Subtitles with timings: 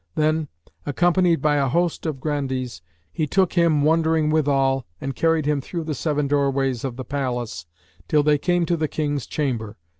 [0.15, 0.47] Then,
[0.83, 2.81] accompanied by a host of Grandees,
[3.13, 7.67] he took him wondering withal and carried him through the seven doorways of the palace,
[8.07, 9.77] till they came to the King's chamber.